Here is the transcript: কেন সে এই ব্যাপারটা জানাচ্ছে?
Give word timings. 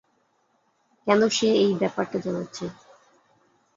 কেন 1.07 1.21
সে 1.29 1.47
এই 1.63 1.71
ব্যাপারটা 1.81 2.17
জানাচ্ছে? 2.19 2.65